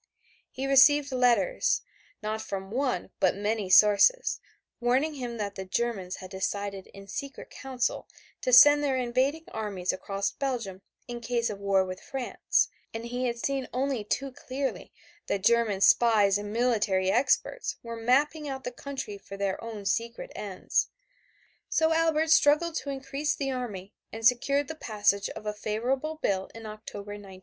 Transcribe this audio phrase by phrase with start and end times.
[0.49, 1.83] He received letters,
[2.23, 4.39] not from one but from many sources,
[4.79, 8.07] warning him that the Germans had decided in secret council
[8.41, 13.27] to send their invading armies across Belgium in case of war with France, and he
[13.27, 14.91] had seen only too clearly
[15.27, 20.31] that German spies and military experts were mapping out the country for their own secret
[20.35, 20.89] ends.
[21.69, 26.49] So Albert struggled to increase the army and secured the passage of a favorable bill
[26.55, 27.39] in October, 1913.